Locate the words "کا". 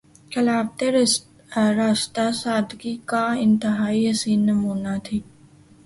3.05-3.23